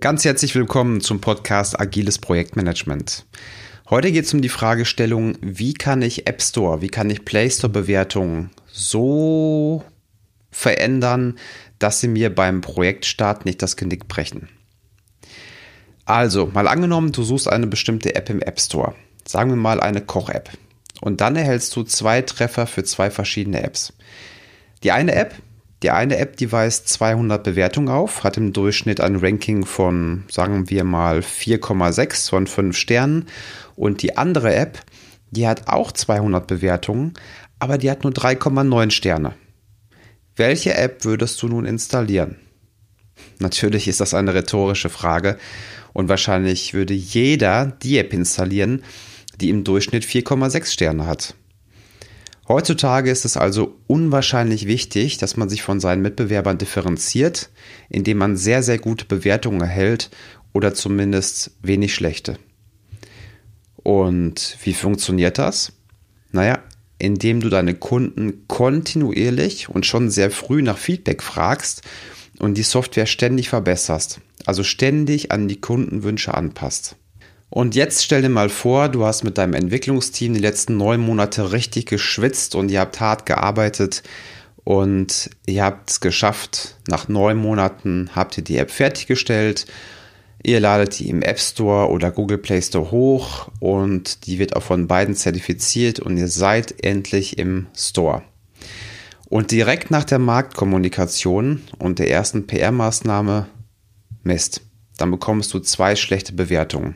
[0.00, 3.24] Ganz herzlich willkommen zum Podcast Agiles Projektmanagement.
[3.88, 7.48] Heute geht es um die Fragestellung, wie kann ich App Store, wie kann ich Play
[7.50, 9.82] Store Bewertungen so
[10.50, 11.38] verändern,
[11.78, 14.50] dass sie mir beim Projektstart nicht das Genick brechen.
[16.04, 18.94] Also, mal angenommen, du suchst eine bestimmte App im App Store.
[19.26, 20.50] Sagen wir mal eine Koch-App.
[21.00, 23.94] Und dann erhältst du zwei Treffer für zwei verschiedene Apps.
[24.82, 25.34] Die eine App,
[25.82, 30.70] die eine App, die weist 200 Bewertungen auf, hat im Durchschnitt ein Ranking von, sagen
[30.70, 33.26] wir mal, 4,6 von 5 Sternen.
[33.74, 34.80] Und die andere App,
[35.30, 37.14] die hat auch 200 Bewertungen,
[37.58, 39.34] aber die hat nur 3,9 Sterne.
[40.34, 42.36] Welche App würdest du nun installieren?
[43.38, 45.38] Natürlich ist das eine rhetorische Frage
[45.92, 48.82] und wahrscheinlich würde jeder die App installieren,
[49.40, 51.34] die im Durchschnitt 4,6 Sterne hat.
[52.48, 57.50] Heutzutage ist es also unwahrscheinlich wichtig, dass man sich von seinen Mitbewerbern differenziert,
[57.88, 60.10] indem man sehr, sehr gute Bewertungen erhält
[60.52, 62.38] oder zumindest wenig schlechte.
[63.76, 65.72] Und wie funktioniert das?
[66.30, 66.62] Naja,
[66.98, 71.82] indem du deine Kunden kontinuierlich und schon sehr früh nach Feedback fragst
[72.38, 76.96] und die Software ständig verbesserst, also ständig an die Kundenwünsche anpasst.
[77.48, 81.52] Und jetzt stell dir mal vor, du hast mit deinem Entwicklungsteam die letzten neun Monate
[81.52, 84.02] richtig geschwitzt und ihr habt hart gearbeitet
[84.64, 86.76] und ihr habt es geschafft.
[86.88, 89.66] Nach neun Monaten habt ihr die App fertiggestellt
[90.46, 94.62] Ihr ladet die im App Store oder Google Play Store hoch und die wird auch
[94.62, 98.22] von beiden zertifiziert und ihr seid endlich im Store.
[99.28, 103.48] Und direkt nach der Marktkommunikation und der ersten PR-Maßnahme
[104.22, 104.60] Mist,
[104.98, 106.94] dann bekommst du zwei schlechte Bewertungen.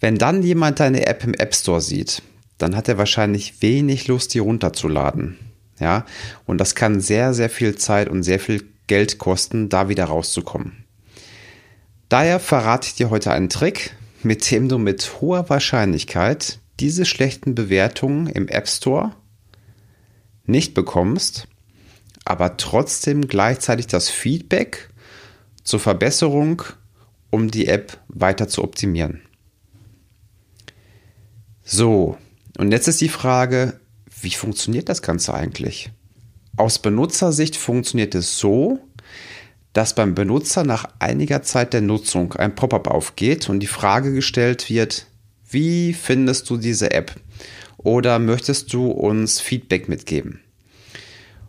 [0.00, 2.22] Wenn dann jemand deine App im App Store sieht,
[2.58, 5.38] dann hat er wahrscheinlich wenig Lust, die runterzuladen.
[5.80, 6.04] Ja,
[6.46, 10.84] und das kann sehr, sehr viel Zeit und sehr viel Geld kosten, da wieder rauszukommen.
[12.08, 17.54] Daher verrate ich dir heute einen Trick, mit dem du mit hoher Wahrscheinlichkeit diese schlechten
[17.54, 19.12] Bewertungen im App Store
[20.46, 21.48] nicht bekommst,
[22.24, 24.90] aber trotzdem gleichzeitig das Feedback
[25.62, 26.62] zur Verbesserung,
[27.30, 29.22] um die App weiter zu optimieren.
[31.66, 32.18] So,
[32.58, 33.80] und jetzt ist die Frage,
[34.20, 35.90] wie funktioniert das Ganze eigentlich?
[36.58, 38.80] Aus Benutzersicht funktioniert es so,
[39.72, 44.68] dass beim Benutzer nach einiger Zeit der Nutzung ein Pop-up aufgeht und die Frage gestellt
[44.68, 45.06] wird,
[45.50, 47.16] wie findest du diese App?
[47.78, 50.40] Oder möchtest du uns Feedback mitgeben?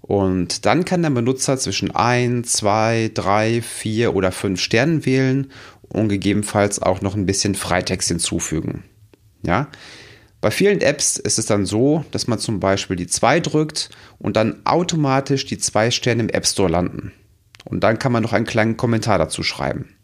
[0.00, 6.08] Und dann kann der Benutzer zwischen 1, 2, 3, 4 oder 5 Sternen wählen und
[6.08, 8.82] gegebenenfalls auch noch ein bisschen Freitext hinzufügen.
[9.42, 9.68] Ja?
[10.40, 14.36] Bei vielen Apps ist es dann so, dass man zum Beispiel die 2 drückt und
[14.36, 17.12] dann automatisch die 2 Sterne im App Store landen.
[17.64, 19.94] Und dann kann man noch einen kleinen Kommentar dazu schreiben.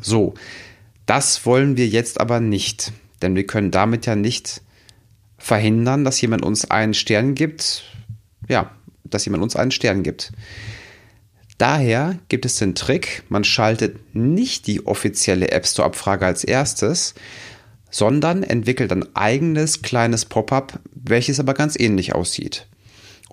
[0.00, 0.34] So,
[1.06, 2.92] das wollen wir jetzt aber nicht,
[3.22, 4.60] denn wir können damit ja nicht
[5.38, 7.84] verhindern, dass jemand uns einen Stern gibt.
[8.48, 8.72] Ja,
[9.04, 10.32] dass jemand uns einen Stern gibt.
[11.58, 17.14] Daher gibt es den Trick, man schaltet nicht die offizielle App Store Abfrage als erstes,
[17.94, 22.66] sondern entwickelt ein eigenes kleines Pop-up, welches aber ganz ähnlich aussieht.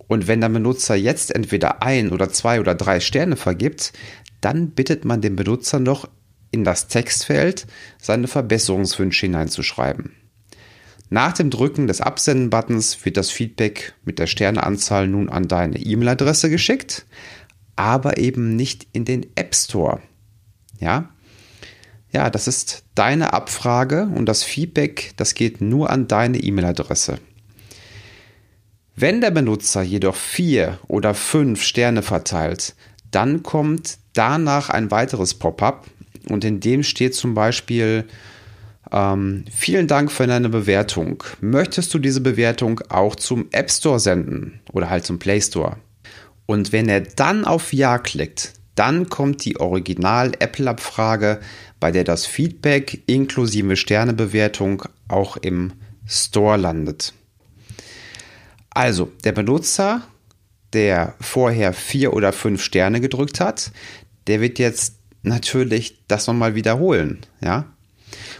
[0.08, 3.92] Und wenn der Benutzer jetzt entweder ein oder zwei oder drei Sterne vergibt,
[4.40, 6.08] dann bittet man den Benutzer noch
[6.52, 7.66] in das Textfeld
[7.98, 10.12] seine Verbesserungswünsche hineinzuschreiben.
[11.10, 16.52] Nach dem Drücken des Absenden-Buttons wird das Feedback mit der Sterneanzahl nun an deine E-Mail-Adresse
[16.52, 17.08] geschickt,
[17.76, 20.02] aber eben nicht in den App Store.
[20.80, 21.10] Ja?
[22.12, 27.20] Ja, das ist deine Abfrage und das Feedback, das geht nur an deine E-Mail-Adresse.
[28.96, 32.76] Wenn der Benutzer jedoch vier oder fünf Sterne verteilt,
[33.12, 35.88] dann kommt danach ein weiteres Pop-up
[36.28, 38.06] und in dem steht zum Beispiel
[38.92, 41.24] ähm, vielen Dank für deine Bewertung.
[41.40, 45.78] Möchtest du diese Bewertung auch zum App Store senden oder halt zum Play Store?
[46.46, 51.40] Und wenn er dann auf Ja klickt, dann kommt die Original Apple Abfrage,
[51.80, 55.74] bei der das Feedback inklusive Sternebewertung auch im
[56.08, 57.14] Store landet.
[58.72, 60.02] Also, der Benutzer,
[60.74, 63.72] der vorher vier oder fünf Sterne gedrückt hat,
[64.26, 67.66] der wird jetzt natürlich das nochmal wiederholen, ja.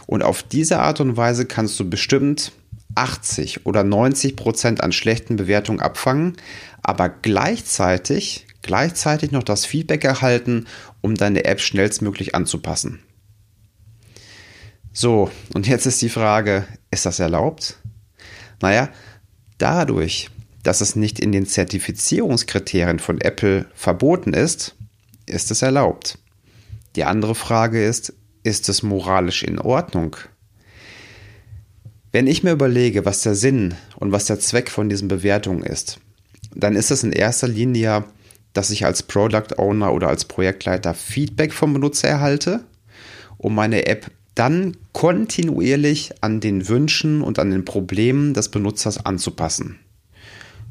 [0.06, 2.50] Und auf diese Art und Weise kannst du bestimmt
[2.96, 6.36] 80 oder 90 Prozent an schlechten Bewertungen abfangen,
[6.82, 10.66] aber gleichzeitig, gleichzeitig noch das Feedback erhalten,
[11.00, 13.00] um deine App schnellstmöglich anzupassen.
[14.92, 17.78] So, und jetzt ist die Frage, ist das erlaubt?
[18.60, 18.90] Naja,
[19.62, 20.28] Dadurch,
[20.64, 24.74] dass es nicht in den Zertifizierungskriterien von Apple verboten ist,
[25.24, 26.18] ist es erlaubt.
[26.96, 28.12] Die andere Frage ist,
[28.42, 30.16] ist es moralisch in Ordnung?
[32.10, 36.00] Wenn ich mir überlege, was der Sinn und was der Zweck von diesen Bewertungen ist,
[36.52, 38.02] dann ist es in erster Linie,
[38.52, 42.64] dass ich als Product Owner oder als Projektleiter Feedback vom Benutzer erhalte,
[43.38, 49.78] um meine App dann kontinuierlich an den Wünschen und an den Problemen des Benutzers anzupassen.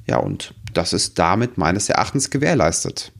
[0.08, 3.12] Ja, und das ist damit meines Erachtens gewährleistet.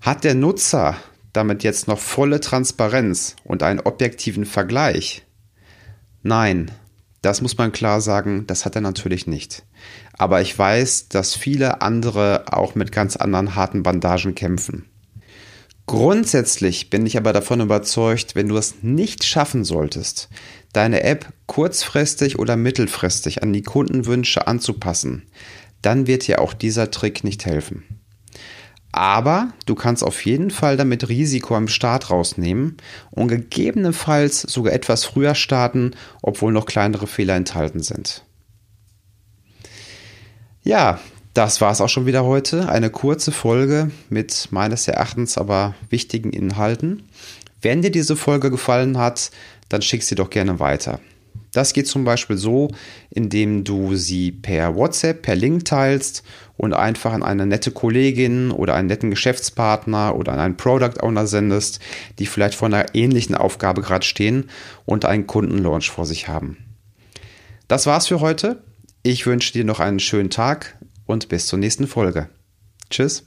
[0.00, 0.96] Hat der Nutzer
[1.32, 5.24] damit jetzt noch volle Transparenz und einen objektiven Vergleich?
[6.22, 6.70] Nein,
[7.26, 9.64] das muss man klar sagen, das hat er natürlich nicht.
[10.16, 14.88] Aber ich weiß, dass viele andere auch mit ganz anderen harten Bandagen kämpfen.
[15.86, 20.28] Grundsätzlich bin ich aber davon überzeugt, wenn du es nicht schaffen solltest,
[20.72, 25.24] deine App kurzfristig oder mittelfristig an die Kundenwünsche anzupassen,
[25.82, 27.95] dann wird dir auch dieser Trick nicht helfen.
[28.96, 32.78] Aber du kannst auf jeden Fall damit Risiko am Start rausnehmen
[33.10, 35.90] und gegebenenfalls sogar etwas früher starten,
[36.22, 38.24] obwohl noch kleinere Fehler enthalten sind.
[40.62, 40.98] Ja,
[41.34, 42.70] das war es auch schon wieder heute.
[42.70, 47.02] Eine kurze Folge mit meines Erachtens aber wichtigen Inhalten.
[47.60, 49.30] Wenn dir diese Folge gefallen hat,
[49.68, 51.00] dann schick sie doch gerne weiter.
[51.56, 52.68] Das geht zum Beispiel so,
[53.08, 56.22] indem du sie per WhatsApp, per Link teilst
[56.58, 61.26] und einfach an eine nette Kollegin oder einen netten Geschäftspartner oder an einen Product Owner
[61.26, 61.80] sendest,
[62.18, 64.50] die vielleicht vor einer ähnlichen Aufgabe gerade stehen
[64.84, 66.58] und einen Kundenlaunch vor sich haben.
[67.68, 68.62] Das war's für heute.
[69.02, 70.76] Ich wünsche dir noch einen schönen Tag
[71.06, 72.28] und bis zur nächsten Folge.
[72.90, 73.24] Tschüss.